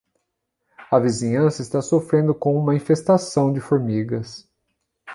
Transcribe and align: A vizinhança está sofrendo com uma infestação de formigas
A 0.91 0.97
vizinhança 0.99 1.61
está 1.61 1.79
sofrendo 1.79 2.33
com 2.33 2.57
uma 2.57 2.73
infestação 2.73 3.53
de 3.53 3.59
formigas 3.59 4.49